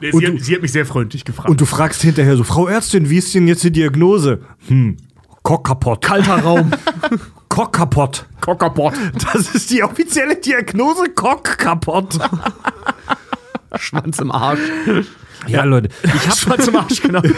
[0.00, 1.48] Nee, sie, hat, sie hat mich sehr freundlich gefragt.
[1.48, 4.40] Und du fragst hinterher so, Frau Ärztin, wie ist denn jetzt die Diagnose?
[4.66, 4.96] Hm,
[5.42, 6.02] Kock kaputt.
[6.02, 6.72] Kalter Raum.
[7.48, 8.26] Kock kaputt.
[8.40, 8.94] Cockapot.
[9.32, 12.18] Das ist die offizielle Diagnose, Kock kaputt.
[13.76, 14.58] Schwanz im Arsch.
[15.46, 15.88] Ja, Leute.
[16.02, 17.22] Ich hab Schwanz im Arsch, genau.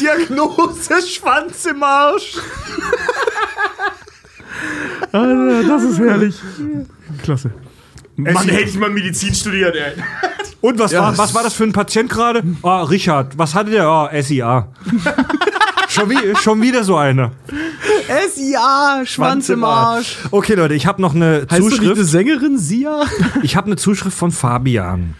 [0.00, 2.36] Diagnose, Schwanz im Arsch.
[5.12, 6.36] Alter, das ist herrlich.
[7.22, 7.50] Klasse.
[8.16, 9.92] Mann, hätte ich mal Medizin studiert, ey.
[10.60, 12.42] Und was, war, was war das für ein Patient gerade?
[12.62, 13.38] Ah, Richard.
[13.38, 13.86] Was hatte der?
[13.86, 14.68] Ah, SIA.
[15.88, 17.32] schon, wie, schon wieder so einer.
[18.34, 20.18] SIA, Schwanz im Arsch.
[20.30, 22.10] Okay, Leute, ich habe noch eine Heißt du nicht eine Zuschrift.
[22.10, 23.04] Sängerin, Sia?
[23.42, 25.14] Ich habe eine Zuschrift von Fabian.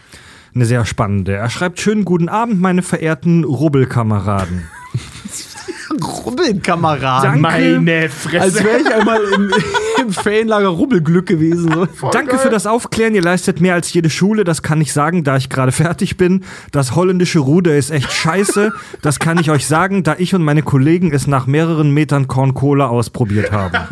[0.55, 1.33] Eine sehr spannende.
[1.35, 4.69] Er schreibt: Schönen guten Abend, meine verehrten Rubbelkameraden.
[6.25, 7.41] Rubbelkameraden.
[7.41, 8.41] Meine Fresse.
[8.41, 9.53] Als wäre ich einmal im,
[10.01, 11.73] im Ferienlager Rubbelglück gewesen.
[11.73, 12.11] So.
[12.11, 13.15] Danke für das Aufklären.
[13.15, 14.45] Ihr leistet mehr als jede Schule.
[14.45, 16.45] Das kann ich sagen, da ich gerade fertig bin.
[16.71, 18.73] Das holländische Ruder ist echt scheiße.
[19.03, 22.55] Das kann ich euch sagen, da ich und meine Kollegen es nach mehreren Metern Korn
[22.55, 23.79] Cola ausprobiert haben.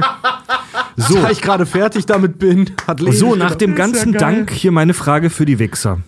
[1.00, 2.72] So, Da ich gerade fertig damit bin.
[2.88, 4.20] Hat Leni so nach dem ja ganzen geil.
[4.20, 6.00] Dank hier meine Frage für die Wichser.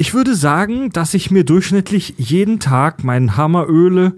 [0.00, 4.14] Ich würde sagen, dass ich mir durchschnittlich jeden Tag meinen Hammer öle,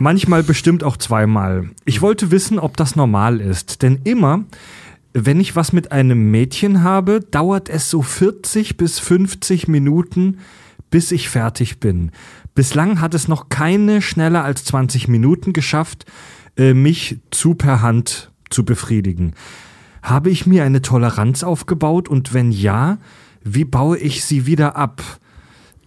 [0.00, 1.70] manchmal bestimmt auch zweimal.
[1.84, 4.44] Ich wollte wissen, ob das normal ist, denn immer,
[5.12, 10.38] wenn ich was mit einem Mädchen habe, dauert es so 40 bis 50 Minuten,
[10.90, 12.10] bis ich fertig bin.
[12.56, 16.06] Bislang hat es noch keine schneller als 20 Minuten geschafft,
[16.56, 19.34] äh, mich zu per Hand zu befriedigen.
[20.02, 22.98] Habe ich mir eine Toleranz aufgebaut und wenn ja,
[23.44, 25.02] wie baue ich sie wieder ab?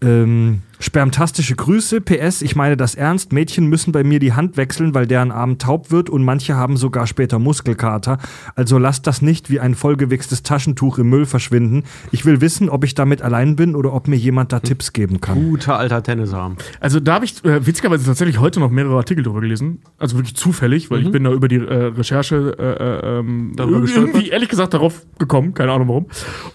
[0.02, 3.34] Ähm, spermtastische Grüße, PS, ich meine das ernst.
[3.34, 6.78] Mädchen müssen bei mir die Hand wechseln, weil deren Arm taub wird und manche haben
[6.78, 8.18] sogar später Muskelkater.
[8.56, 11.84] Also lasst das nicht wie ein vollgewichstes Taschentuch im Müll verschwinden.
[12.12, 15.22] Ich will wissen, ob ich damit allein bin oder ob mir jemand da Tipps geben
[15.22, 15.36] kann.
[15.50, 16.58] Guter alter Tennisarm.
[16.80, 19.82] Also da habe ich äh, witzigerweise tatsächlich heute noch mehrere Artikel drüber gelesen.
[19.98, 23.88] Also wirklich zufällig, weil ich bin da über die äh, Recherche äh, äh, ähm, Darüber
[23.88, 26.06] irgendwie ehrlich gesagt darauf gekommen, keine Ahnung warum.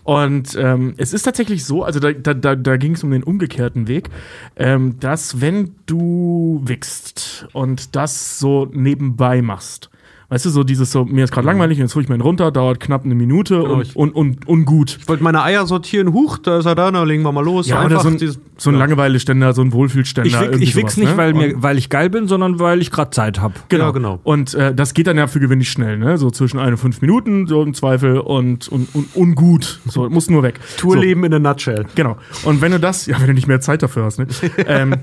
[0.04, 3.22] Und ähm, es ist tatsächlich so, also da, da, da, da ging es um den
[3.22, 4.10] umgekehrten Weg,
[4.56, 9.90] ähm, dass wenn du wickst und das so nebenbei machst,
[10.32, 12.50] Weißt du, so dieses so, mir ist gerade langweilig, jetzt hole ich mir einen runter,
[12.50, 14.96] dauert knapp eine Minute Genau, und, ich- und, und, und gut.
[14.98, 17.68] Ich wollte meine Eier sortieren, huch, da ist er da, na legen wir mal los.
[17.68, 20.30] Ja, Einfach oder so ein, dieses- so ein Langeweile-Ständer, so ein Wohlfühlständer.
[20.30, 21.16] Ich, wick, ich wichs sowas, nicht, ne?
[21.18, 23.52] weil, Und- mir, weil ich geil bin, sondern weil ich gerade Zeit habe.
[23.68, 24.20] Genau, Ja, genau.
[24.22, 26.16] Und äh, das geht dann ja für gewöhnlich schnell, ne?
[26.16, 29.80] So zwischen ein und fünf Minuten, so im Zweifel und, und, und ungut.
[29.86, 30.60] So, muss nur weg.
[30.78, 31.84] Tourleben in a nutshell.
[31.94, 32.16] Genau.
[32.44, 34.28] Und wenn du das, ja, wenn du nicht mehr Zeit dafür hast, ne?
[34.66, 34.94] ähm,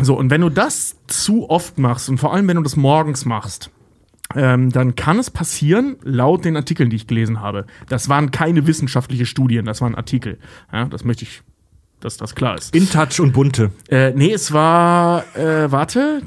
[0.00, 3.24] so, und wenn du das zu oft machst und vor allem, wenn du das morgens
[3.24, 3.70] machst,
[4.34, 8.66] ähm, dann kann es passieren, laut den Artikeln, die ich gelesen habe, das waren keine
[8.66, 10.38] wissenschaftliche Studien, das waren Artikel.
[10.72, 11.42] Ja, das möchte ich,
[12.00, 12.74] dass das klar ist.
[12.74, 13.70] In Touch und bunte.
[13.88, 16.22] Äh, nee, es war, äh, warte,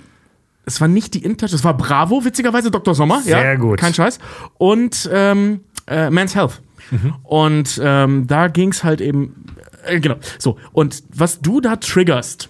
[0.66, 2.96] es war nicht die InTouch, es war Bravo, witzigerweise, Dr.
[2.96, 3.22] Sommer.
[3.26, 3.80] ja, Sehr gut.
[3.80, 4.20] Kein Scheiß.
[4.58, 6.62] Und ähm, äh, Men's Health.
[7.24, 9.46] Und ähm, da ging's halt eben,
[9.86, 10.58] äh, genau, so.
[10.74, 12.50] Und was du da triggerst,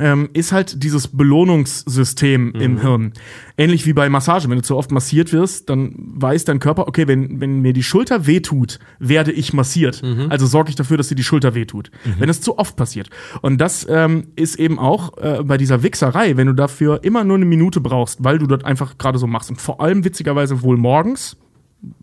[0.00, 3.12] ähm, ist halt dieses Belohnungssystem im Hirn.
[3.58, 4.48] Ähnlich wie bei Massage.
[4.48, 7.82] Wenn du zu oft massiert wirst, dann weiß dein Körper, okay, wenn, wenn mir die
[7.82, 10.02] Schulter wehtut, werde ich massiert.
[10.30, 11.90] Also sorge ich dafür, dass dir die Schulter wehtut.
[12.18, 13.10] Wenn es zu oft passiert.
[13.42, 17.36] Und das ähm, ist eben auch äh, bei dieser Wichserei, wenn du dafür immer nur
[17.36, 19.50] eine Minute brauchst, weil du dort einfach gerade so machst.
[19.50, 21.36] Und vor allem witzigerweise wohl morgens,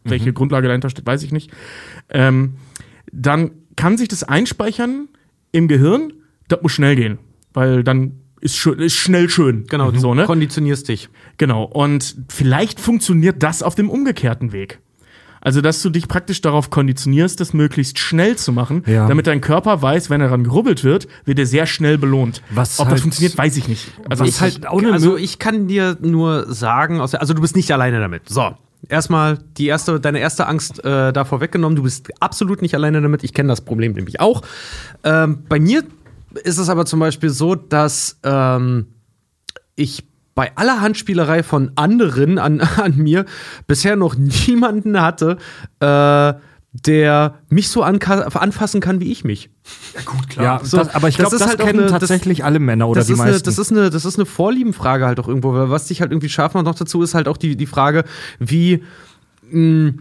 [0.04, 1.52] welche Grundlage dahinter steht, weiß ich nicht,
[2.10, 2.56] ähm,
[3.12, 5.08] dann kann sich das einspeichern
[5.52, 6.14] im Gehirn,
[6.48, 7.18] das muss schnell gehen,
[7.54, 9.66] weil dann ist, schön, ist schnell schön.
[9.68, 10.26] Genau, du so, ne?
[10.26, 11.10] konditionierst dich.
[11.38, 11.64] Genau.
[11.64, 14.80] Und vielleicht funktioniert das auf dem umgekehrten Weg.
[15.42, 19.08] Also, dass du dich praktisch darauf konditionierst, das möglichst schnell zu machen, Ja.
[19.08, 22.42] damit dein Körper weiß, wenn er daran gerubbelt wird, wird er sehr schnell belohnt.
[22.50, 23.90] Was Ob halt- das funktioniert, weiß ich nicht.
[24.10, 27.56] Also, was ich, halt auch eine also ich kann dir nur sagen, also du bist
[27.56, 28.28] nicht alleine damit.
[28.28, 28.52] So.
[28.88, 31.76] Erstmal die erste, deine erste Angst äh, davor weggenommen.
[31.76, 33.24] Du bist absolut nicht alleine damit.
[33.26, 34.42] Ich kenne das Problem nämlich auch.
[35.04, 35.84] Ähm, bei mir
[36.44, 38.88] ist es aber zum Beispiel so, dass ähm,
[39.76, 40.04] ich
[40.36, 43.26] bei aller Handspielerei von anderen an, an mir
[43.68, 45.38] bisher noch niemanden hatte,
[45.80, 46.34] äh,
[46.72, 49.50] der mich so anfassen kann, wie ich mich.
[50.44, 52.60] Ja, So, das, aber ich das glaube, ist das, halt kennen eine- das- tatsächlich alle
[52.60, 53.34] Männer oder das die ist meisten.
[53.34, 55.52] Eine, das, ist eine, das ist eine Vorliebenfrage halt auch irgendwo.
[55.54, 58.04] Weil was dich halt irgendwie scharf macht noch dazu, ist halt auch die, die Frage,
[58.38, 58.84] wie
[59.50, 59.94] mh,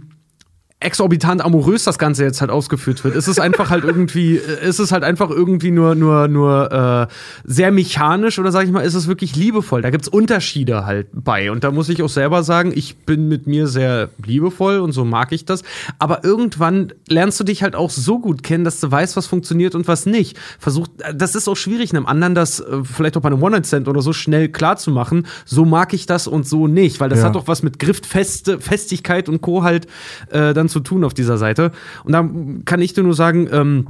[0.80, 3.16] exorbitant amorös das Ganze jetzt halt ausgeführt wird.
[3.16, 7.12] Ist es einfach halt irgendwie, äh, ist es halt einfach irgendwie nur, nur, nur äh,
[7.44, 9.82] sehr mechanisch oder sag ich mal, ist es wirklich liebevoll?
[9.82, 11.50] Da gibt's Unterschiede halt bei.
[11.50, 15.04] Und da muss ich auch selber sagen, ich bin mit mir sehr liebevoll und so
[15.04, 15.64] mag ich das.
[15.98, 19.74] Aber irgendwann lernst du dich halt auch so gut kennen, dass du weißt, was funktioniert
[19.74, 20.38] und was nicht.
[20.60, 24.00] Versucht, das ist auch schwierig, einem anderen das äh, vielleicht auch bei einem One-Night-Stand oder
[24.00, 25.26] so schnell klar zu machen.
[25.44, 27.24] So mag ich das und so nicht, weil das Ja.
[27.24, 29.64] hat doch was mit Griffeste, Festigkeit und Co.
[29.64, 29.88] halt
[30.30, 31.72] äh, dann zu tun auf dieser Seite.
[32.04, 32.28] Und da
[32.64, 33.86] kann ich dir nur sagen, ähm,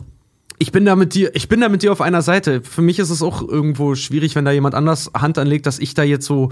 [0.58, 2.62] ich bin da mit dir, ich bin da mit dir auf einer Seite.
[2.62, 5.94] Für mich ist es auch irgendwo schwierig, wenn da jemand anders Hand anlegt, dass ich
[5.94, 6.50] da jetzt so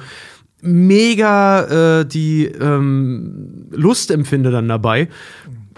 [0.60, 5.08] mega äh, die ähm, Lust empfinde dann dabei.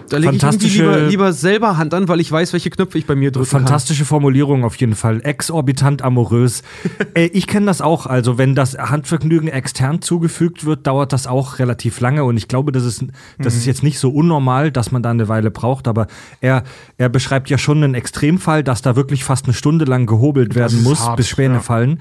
[0.09, 3.15] Da lege ich lieber, lieber selber Hand an, weil ich weiß, welche Knöpfe ich bei
[3.15, 5.21] mir drücken Fantastische Formulierung auf jeden Fall.
[5.21, 6.63] Exorbitant amorös.
[7.13, 8.05] äh, ich kenne das auch.
[8.05, 12.23] Also, wenn das Handvergnügen extern zugefügt wird, dauert das auch relativ lange.
[12.23, 13.05] Und ich glaube, das ist,
[13.37, 15.87] das ist jetzt nicht so unnormal, dass man da eine Weile braucht.
[15.87, 16.07] Aber
[16.41, 16.63] er,
[16.97, 20.83] er beschreibt ja schon einen Extremfall, dass da wirklich fast eine Stunde lang gehobelt werden
[20.83, 21.59] muss, hart, bis Späne ja.
[21.61, 21.99] fallen.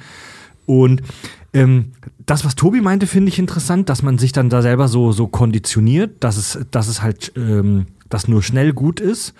[0.66, 1.02] Und
[1.54, 1.92] ähm,
[2.26, 5.26] das, was Tobi meinte, finde ich interessant, dass man sich dann da selber so, so
[5.26, 9.34] konditioniert, dass es, dass es halt ähm, das nur schnell gut ist.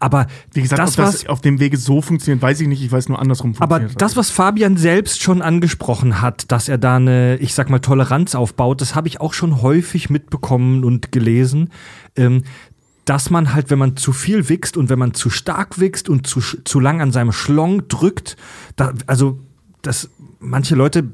[0.00, 2.82] Aber wie gesagt, das, das was, auf dem Wege so funktioniert, weiß ich nicht.
[2.82, 4.02] Ich weiß nur andersrum aber funktioniert.
[4.02, 8.34] das, was Fabian selbst schon angesprochen hat, dass er da eine, ich sag mal, Toleranz
[8.34, 11.70] aufbaut, das habe ich auch schon häufig mitbekommen und gelesen.
[12.16, 12.42] Ähm,
[13.04, 16.26] dass man halt, wenn man zu viel wächst und wenn man zu stark wächst und
[16.26, 18.36] zu, zu lang an seinem Schlong drückt,
[18.76, 19.40] da, also
[19.82, 20.08] das,
[20.40, 21.04] manche Leute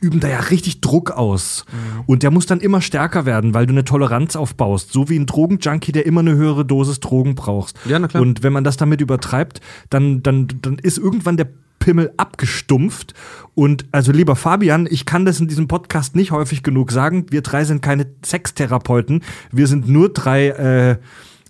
[0.00, 1.64] üben da ja richtig Druck aus.
[2.06, 4.92] Und der muss dann immer stärker werden, weil du eine Toleranz aufbaust.
[4.92, 7.78] So wie ein Drogenjunkie, der immer eine höhere Dosis Drogen brauchst.
[7.86, 8.22] Ja, na klar.
[8.22, 11.48] Und wenn man das damit übertreibt, dann, dann, dann ist irgendwann der
[11.84, 13.14] Pimmel abgestumpft.
[13.54, 17.26] Und also lieber Fabian, ich kann das in diesem Podcast nicht häufig genug sagen.
[17.30, 19.22] Wir drei sind keine Sextherapeuten.
[19.52, 20.96] Wir sind nur drei, äh,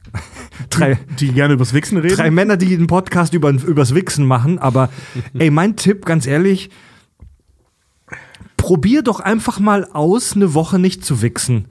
[0.71, 2.17] drei, die gerne übers Wichsen reden.
[2.17, 4.59] drei Männer, die einen Podcast über, übers Wichsen machen.
[4.59, 4.91] Aber
[5.39, 6.71] ey, mein Tipp, ganz ehrlich,
[8.65, 11.67] probier doch einfach mal aus, eine Woche nicht zu wichsen.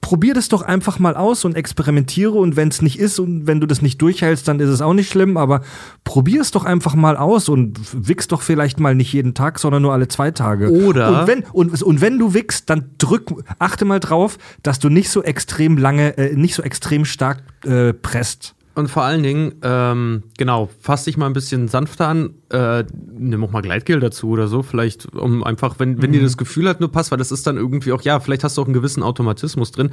[0.00, 3.60] Probier das doch einfach mal aus und experimentiere und wenn es nicht ist und wenn
[3.60, 5.60] du das nicht durchhältst, dann ist es auch nicht schlimm, aber
[6.04, 9.82] probier es doch einfach mal aus und wichs doch vielleicht mal nicht jeden Tag, sondern
[9.82, 10.70] nur alle zwei Tage.
[10.70, 14.88] Oder- und wenn, und, und wenn du wichst, dann drück, achte mal drauf, dass du
[14.88, 18.54] nicht so extrem lange, äh, nicht so extrem stark äh, presst.
[18.74, 23.42] Und vor allen Dingen, ähm, genau, fass dich mal ein bisschen sanfter an, äh, nimm
[23.44, 26.80] auch mal Gleitgel dazu oder so, vielleicht, um einfach, wenn, wenn dir das Gefühl halt
[26.80, 29.02] nur passt, weil das ist dann irgendwie auch, ja, vielleicht hast du auch einen gewissen
[29.02, 29.90] Automatismus drin.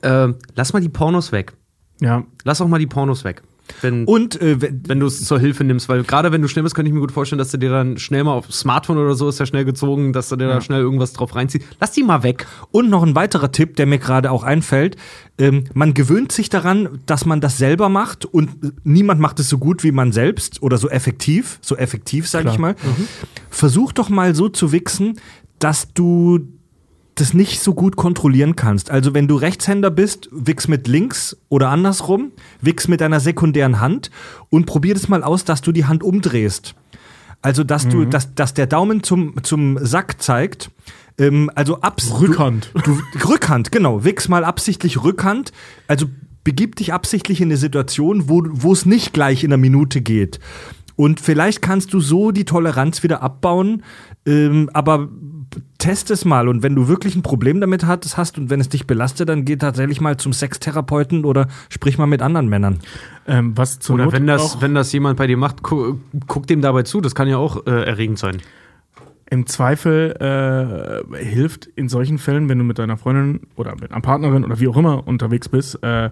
[0.00, 1.52] Äh, lass mal die Pornos weg.
[2.00, 2.24] Ja.
[2.44, 3.42] Lass auch mal die Pornos weg.
[3.80, 6.62] Wenn, Und äh, wenn- wenn du es zur Hilfe nimmst, weil gerade wenn du schnell
[6.62, 9.14] bist, könnte ich mir gut vorstellen, dass du dir dann schnell mal auf Smartphone oder
[9.14, 11.64] so ist ja schnell gezogen, dass du dir da schnell irgendwas drauf reinziehst.
[11.80, 12.46] Lass die mal weg.
[12.72, 14.96] Und noch ein weiterer Tipp, der mir gerade auch einfällt.
[15.38, 19.48] Ähm, man gewöhnt sich daran, dass man das selber macht und äh, niemand macht es
[19.48, 22.76] so gut wie man selbst oder so effektiv, so effektiv, sage ich mal.
[23.50, 25.18] Versuch doch mal so zu wichsen,
[25.58, 26.40] dass du
[27.14, 28.90] das nicht so gut kontrollieren kannst.
[28.90, 34.10] Also wenn du Rechtshänder bist, wichs mit links oder andersrum, wichs mit deiner sekundären Hand
[34.50, 36.74] und probier das mal aus, dass du die Hand umdrehst.
[37.44, 40.70] Also, dass du, dass, dass der Daumen zum, zum Sack zeigt.
[41.18, 42.70] Ähm, also abs Rückhand.
[42.84, 44.02] Du, du, Rückhand, genau.
[44.02, 45.52] Wichs mal absichtlich Rückhand.
[45.86, 46.06] Also
[46.42, 50.40] begib dich absichtlich in eine Situation, wo, wo es nicht gleich in einer Minute geht.
[50.96, 53.82] Und vielleicht kannst du so die Toleranz wieder abbauen.
[54.24, 55.10] Ähm, aber
[55.78, 56.48] test es mal.
[56.48, 59.44] Und wenn du wirklich ein Problem damit hast, hast und wenn es dich belastet, dann
[59.44, 62.78] geh tatsächlich mal zum Sextherapeuten oder sprich mal mit anderen Männern.
[63.26, 65.98] Ähm, was zur Oder Not wenn das, auch wenn das jemand bei dir macht, gu
[66.26, 67.00] guck dem dabei zu.
[67.00, 68.42] Das kann ja auch äh, erregend sein.
[69.30, 74.00] im Zweifel äh, hilft in solchen Fällen, wenn du mit deiner Freundin oder mit einer
[74.00, 76.10] Partnerin oder wie auch immer unterwegs bist, äh,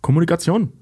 [0.00, 0.72] Kommunikation.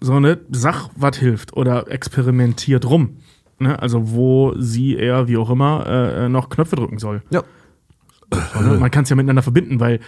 [0.00, 0.38] So, ne?
[0.50, 3.16] Sag, was hilft oder experimentiert rum.
[3.58, 3.80] Ne?
[3.80, 7.22] Also, wo sie, er, wie auch immer, äh, noch Knöpfe drücken soll.
[7.30, 7.42] Ja.
[8.54, 8.78] So, ne?
[8.78, 10.00] Man kann es ja miteinander verbinden, weil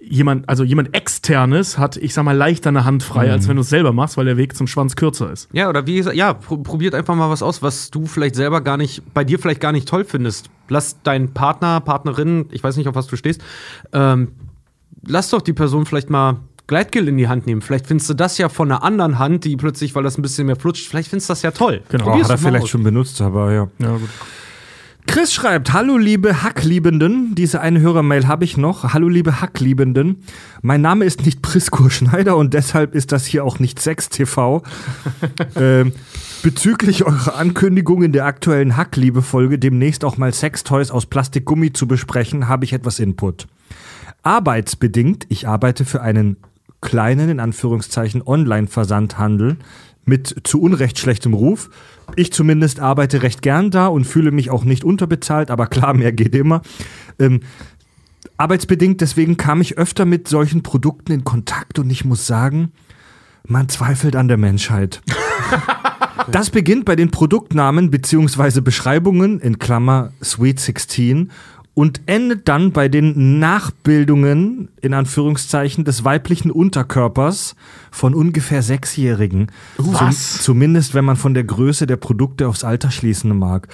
[0.00, 3.62] jemand, also jemand externes hat, ich sag mal, leichter eine Hand frei, als wenn du
[3.62, 5.48] es selber machst, weil der Weg zum Schwanz kürzer ist.
[5.52, 8.60] Ja, oder wie gesagt, ja, pro probiert einfach mal was aus, was du vielleicht selber
[8.60, 10.50] gar nicht, bei dir vielleicht gar nicht toll findest.
[10.68, 13.42] Lass deinen Partner, Partnerin, ich weiß nicht, auf was du stehst,
[13.92, 14.32] ähm,
[15.06, 16.38] lass doch die Person vielleicht mal
[16.70, 17.62] Gleitgel in die Hand nehmen.
[17.62, 20.46] Vielleicht findest du das ja von einer anderen Hand, die plötzlich, weil das ein bisschen
[20.46, 21.82] mehr flutscht, vielleicht findest du das ja toll.
[21.88, 22.04] Genau.
[22.04, 22.70] Probier's hat er vielleicht aus.
[22.70, 23.68] schon benutzt, aber ja.
[23.80, 24.08] Ja, gut.
[25.08, 28.92] Chris schreibt, hallo liebe Hackliebenden, diese eine Hörermail habe ich noch.
[28.94, 30.22] Hallo liebe Hackliebenden,
[30.62, 34.62] mein Name ist nicht Prisco Schneider und deshalb ist das hier auch nicht Sex TV.
[35.56, 35.92] ähm,
[36.44, 42.46] bezüglich eurer Ankündigung in der aktuellen Hackliebe-Folge demnächst auch mal Sextoys aus Plastikgummi zu besprechen,
[42.46, 43.48] habe ich etwas Input.
[44.22, 46.36] Arbeitsbedingt, ich arbeite für einen
[46.80, 49.56] kleinen, in Anführungszeichen, Online-Versandhandel
[50.04, 51.70] mit zu Unrecht schlechtem Ruf.
[52.16, 56.12] Ich zumindest arbeite recht gern da und fühle mich auch nicht unterbezahlt, aber klar, mehr
[56.12, 56.62] geht immer.
[57.18, 57.40] Ähm,
[58.36, 62.72] arbeitsbedingt, deswegen kam ich öfter mit solchen Produkten in Kontakt und ich muss sagen,
[63.46, 65.02] man zweifelt an der Menschheit.
[66.30, 68.60] Das beginnt bei den Produktnamen bzw.
[68.60, 71.30] Beschreibungen in Klammer Sweet 16
[71.74, 77.54] und endet dann bei den Nachbildungen in Anführungszeichen des weiblichen Unterkörpers
[77.90, 79.50] von ungefähr Sechsjährigen.
[79.78, 80.32] Was?
[80.34, 83.68] Zum, zumindest wenn man von der Größe der Produkte aufs Alter schließen mag.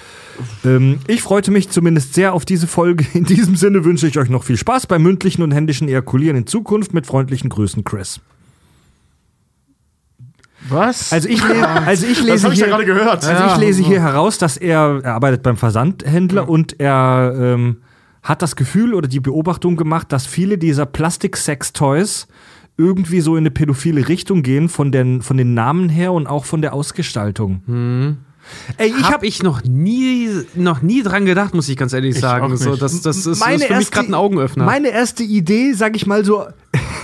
[0.64, 3.04] Ähm, ich freute mich zumindest sehr auf diese Folge.
[3.14, 6.46] In diesem Sinne wünsche ich euch noch viel Spaß beim mündlichen und händischen Ejakulieren in
[6.46, 6.92] Zukunft.
[6.94, 8.20] Mit freundlichen Grüßen, Chris.
[10.68, 11.12] Was?
[11.12, 13.24] Also ich, le also ich lese das ich ja hier- gerade gehört.
[13.24, 17.78] Also ich lese hier heraus, dass er, er arbeitet beim Versandhändler und er ähm,
[18.26, 22.26] hat das Gefühl oder die Beobachtung gemacht, dass viele dieser Plastik-Sex-Toys
[22.76, 26.44] irgendwie so in eine pädophile Richtung gehen, von den, von den Namen her und auch
[26.44, 28.18] von der Ausgestaltung.
[28.76, 32.18] Ey, ich habe habe ich noch nie, noch nie dran gedacht, muss ich ganz ehrlich
[32.18, 32.56] sagen.
[32.56, 34.64] So, das, das ist, ist für mich gerade ein Augenöffner.
[34.64, 36.46] Meine erste Idee, sag ich mal so,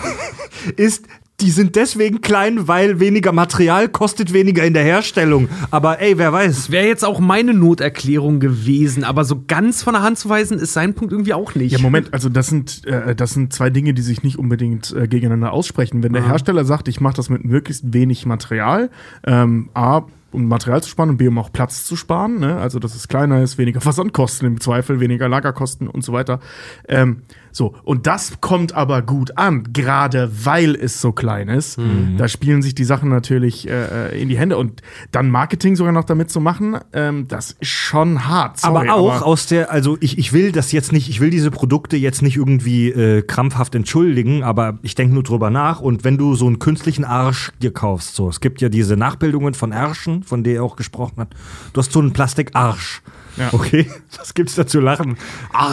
[0.77, 1.07] ist,
[1.43, 5.49] die sind deswegen klein, weil weniger Material kostet weniger in der Herstellung.
[5.73, 6.71] Aber ey, wer weiß.
[6.71, 10.73] Wäre jetzt auch meine Noterklärung gewesen, aber so ganz von der Hand zu weisen, ist
[10.73, 11.73] sein Punkt irgendwie auch nicht.
[11.73, 15.09] Ja, Moment, also das sind, äh, das sind zwei Dinge, die sich nicht unbedingt äh,
[15.09, 16.05] gegeneinander aussprechen.
[16.05, 18.91] Wenn der Hersteller sagt, ich mache das mit möglichst wenig Material,
[19.27, 22.57] ähm, A, um Material zu sparen und B, um auch Platz zu sparen, ne?
[22.57, 26.41] also dass es kleiner ist, weniger Versandkosten im Zweifel, weniger Lagerkosten und so weiter.
[26.89, 27.23] Ähm,
[27.53, 31.79] so, und das kommt aber gut an, gerade weil es so klein ist.
[32.17, 36.05] Da spielen sich die Sachen natürlich äh, in die Hände und dann Marketing sogar noch
[36.05, 38.61] damit zu machen, ähm, das ist schon hart.
[38.61, 41.51] Sorry, aber auch aus der, also ich, ich will das jetzt nicht, ich will diese
[41.51, 45.81] Produkte jetzt nicht irgendwie äh, krampfhaft entschuldigen, aber ich denke nur drüber nach.
[45.81, 49.55] Und wenn du so einen künstlichen Arsch dir kaufst, so, es gibt ja diese Nachbildungen
[49.55, 51.35] von Ärschen, von der er auch gesprochen hat.
[51.73, 53.03] Du hast so einen Plastikarsch.
[53.37, 53.53] Ja.
[53.53, 55.17] Okay, was gibt's da zu lachen?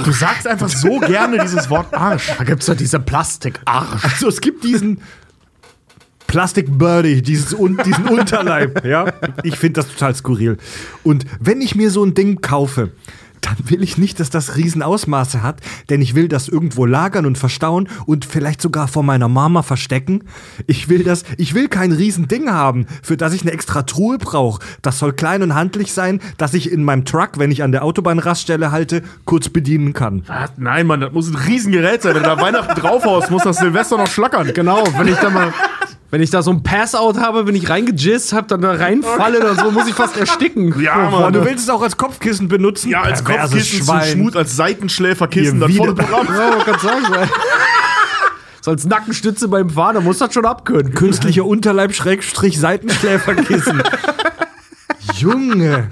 [0.04, 2.32] Du sagst einfach so gerne dieses Wort Arsch.
[2.38, 4.04] da gibt's doch diese Plastikarsch.
[4.04, 5.02] Also es gibt diesen
[6.28, 9.12] Plastic Birdie, dieses, un, diesen Unterleib, ja.
[9.44, 10.58] Ich finde das total skurril.
[11.04, 12.92] Und wenn ich mir so ein Ding kaufe,
[13.42, 17.38] dann will ich nicht, dass das Riesenausmaße hat, denn ich will das irgendwo lagern und
[17.38, 20.24] verstauen und vielleicht sogar vor meiner Mama verstecken.
[20.68, 24.62] Ich will das, ich will kein Riesending haben, für das ich eine extra Truhe brauche.
[24.82, 27.84] Das soll klein und handlich sein, dass ich in meinem Truck, wenn ich an der
[27.84, 30.24] Autobahnraststelle halte, kurz bedienen kann.
[30.28, 30.52] Was?
[30.58, 32.16] Nein, Mann, das muss ein Riesengerät sein.
[32.16, 34.52] Wenn da Weihnachten draufhaust, muss das Silvester noch schlackern.
[34.54, 35.54] Genau, wenn ich da mal.
[36.12, 39.54] Wenn ich da so ein Passout habe, wenn ich reingejizzt habe, dann da reinfalle oder
[39.56, 40.74] so, muss ich fast ersticken.
[40.82, 41.34] Ja, Oh, Mann.
[41.34, 42.90] du willst es auch als Kopfkissen benutzen?
[42.90, 44.12] ja, als Perverses Kopfkissen zum Schwein.
[44.12, 46.28] Schmut, als Seitenschläferkissen, das volle Programm.
[46.36, 47.30] Ja, man kann sagen.
[48.62, 50.94] So als Nackenstütze beim Fahren, da muss das schon abkönnen.
[50.94, 53.82] Künstlicher Unterleib Schrägstrich Seitenschläferkissen.
[55.16, 55.88] Junge.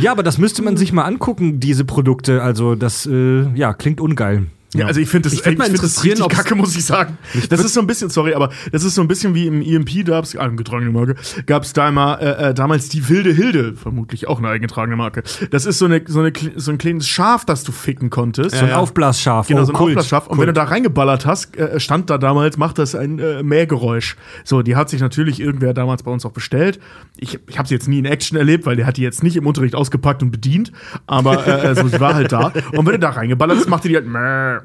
[0.00, 2.42] Ja, aber das müsste man sich mal angucken, diese Produkte.
[2.42, 4.46] Also das, äh, ja, klingt ungeil.
[4.74, 7.16] Ja, also ich finde das, Ich würd mal find das interessieren, kacke, muss ich sagen.
[7.48, 10.04] Das ist so ein bisschen, sorry, aber das ist so ein bisschen wie im EMP,
[10.04, 11.14] da gab's, ah, eingetragene Marke,
[11.46, 15.22] gab's da immer, äh, äh, damals die wilde Hilde, vermutlich auch eine eingetragene Marke.
[15.50, 18.56] Das ist so, eine, so, eine, so ein kleines Schaf, das du ficken konntest.
[18.56, 19.48] So ein Aufblasschaf.
[19.48, 19.96] Genau, oh, so ein Kult.
[19.96, 20.26] Aufblasschaf.
[20.26, 24.16] Und wenn du da reingeballert hast, äh, stand da damals, macht das ein äh, Mähgeräusch.
[24.44, 26.78] So, die hat sich natürlich irgendwer damals bei uns auch bestellt.
[27.16, 29.36] Ich, ich habe sie jetzt nie in Action erlebt, weil der hat die jetzt nicht
[29.36, 30.72] im Unterricht ausgepackt und bedient.
[31.06, 32.52] Aber äh, also, sie war halt da.
[32.72, 34.57] Und wenn du da reingeballert hast, machte die halt mäh.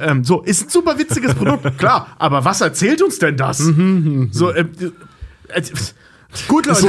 [0.00, 2.08] Ähm, so, ist ein super witziges Produkt, klar.
[2.18, 3.58] Aber was erzählt uns denn das?
[3.58, 4.70] so, ähm,
[5.48, 5.62] äh, äh,
[6.48, 6.80] Gut, Leute.
[6.80, 6.88] so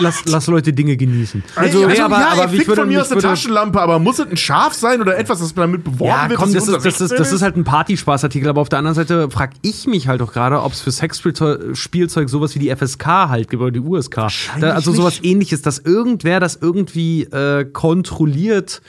[0.00, 1.44] Lass, lass Leute Dinge genießen.
[1.56, 3.98] also, Nee, also aber- ja, aber ich würde- von mir aus eine würde- Taschenlampe, aber
[3.98, 6.38] muss es ein Schaf sein oder etwas, das damit beworben Ja, wird?
[6.40, 9.28] komm, das ist, das, ist, das ist halt ein Partyspaßartikel, aber auf der anderen Seite
[9.30, 13.50] frage ich mich halt auch gerade, ob es für Sexspielzeug sowas wie die FSK halt
[13.50, 14.28] gibt oder die USK.
[14.58, 18.80] Da, also sowas ähnliches, dass irgendwer das irgendwie äh, kontrolliert.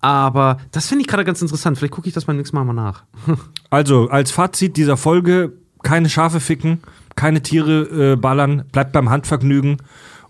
[0.00, 1.76] Aber das finde ich gerade ganz interessant.
[1.78, 3.04] Vielleicht gucke ich das beim nächsten Mal mal nach.
[3.70, 6.80] Also, als Fazit dieser Folge, keine Schafe ficken,
[7.16, 9.76] keine Tiere äh, ballern, bleibt beim Handvergnügen.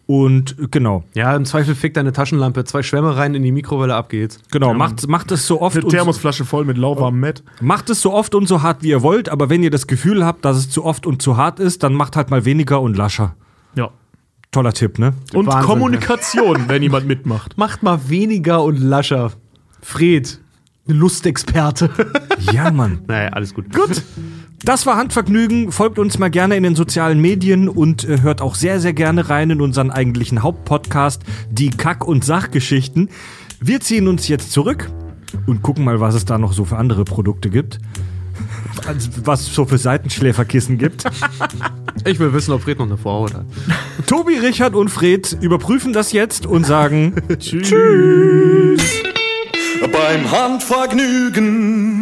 [0.07, 3.95] Und äh, genau, Ja, im Zweifel fickt deine Taschenlampe, zwei Schwämme rein in die Mikrowelle,
[3.95, 4.41] ab geht's.
[4.51, 7.45] genau, macht, macht es so oft Eine und, Thermosflasche voll mit lauwarmem Met.
[7.61, 10.25] macht es so oft und so hart, wie ihr wollt, aber wenn ihr das Gefühl
[10.25, 12.97] habt, dass es zu oft und zu hart ist, dann macht halt mal weniger und
[12.97, 13.37] lascher.
[13.77, 13.91] Ja.
[14.51, 15.13] Toller Tipp, ne?
[15.35, 17.57] Und Wahnsinn, Kommunikation, wenn jemand mitmacht.
[17.59, 19.33] Macht mal weniger und lascher.
[19.83, 20.39] Fred,
[20.87, 21.91] eine Lustexperte.
[22.53, 23.01] Ja, Mann.
[23.09, 23.75] naja, alles gut.
[23.75, 24.03] Gut.
[24.65, 25.71] Das war Handvergnügen.
[25.73, 29.29] Folgt uns mal gerne in den sozialen Medien und äh, hört auch sehr, sehr gerne
[29.29, 33.11] rein in unseren eigentlichen Hauptpodcast, die Kack- und Sachgeschichten.
[33.61, 34.91] Wir ziehen uns jetzt zurück
[35.47, 37.81] und gucken mal, was es da noch so für andere Produkte gibt.
[38.87, 41.05] Also, Was es so für Seitenschläferkissen gibt.
[42.05, 43.45] Ich will wissen, ob Fred noch eine Vorhaut hat.
[44.07, 48.81] Tobi, Richard und Fred überprüfen das jetzt und sagen Tschüss.
[49.87, 51.98] Beim Handvergnügen